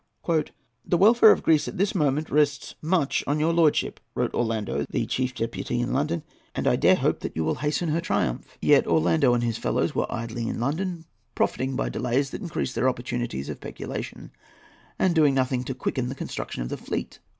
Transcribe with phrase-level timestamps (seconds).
[0.83, 5.05] "The welfare of Greece at this moment rests much on your lordship," wrote Orlando, the
[5.05, 6.23] chief deputy in London,
[6.55, 9.93] "and I dare hope that you will hasten her triumph:" yet Orlando and his fellows
[9.93, 14.31] were idling in London, profiting by delays that increased their opportunities of peculation,
[14.97, 17.19] and doing nothing to quicken the construction of the fleet.